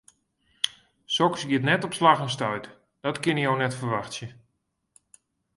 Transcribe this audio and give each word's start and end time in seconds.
Soks 1.15 1.41
giet 1.49 1.65
net 1.69 1.85
op 1.87 1.93
slach 1.99 2.23
en 2.25 2.33
stuit, 2.35 2.65
dat 3.05 3.21
kinne 3.23 3.43
jo 3.45 3.53
net 3.57 3.77
ferwachtsje. 3.79 4.27